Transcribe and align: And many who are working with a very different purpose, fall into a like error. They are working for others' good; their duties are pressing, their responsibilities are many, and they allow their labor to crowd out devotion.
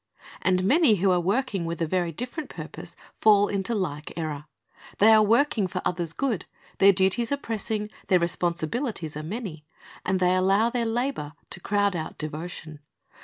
And 0.41 0.63
many 0.63 0.95
who 0.95 1.11
are 1.11 1.19
working 1.19 1.63
with 1.63 1.79
a 1.79 1.85
very 1.85 2.11
different 2.11 2.49
purpose, 2.49 2.95
fall 3.19 3.47
into 3.47 3.73
a 3.73 3.75
like 3.75 4.11
error. 4.17 4.45
They 4.97 5.13
are 5.13 5.21
working 5.21 5.67
for 5.67 5.79
others' 5.85 6.11
good; 6.11 6.45
their 6.79 6.91
duties 6.91 7.31
are 7.31 7.37
pressing, 7.37 7.87
their 8.07 8.17
responsibilities 8.17 9.15
are 9.15 9.21
many, 9.21 9.63
and 10.03 10.19
they 10.19 10.33
allow 10.33 10.71
their 10.71 10.87
labor 10.87 11.33
to 11.51 11.59
crowd 11.59 11.95
out 11.95 12.17
devotion. 12.17 12.79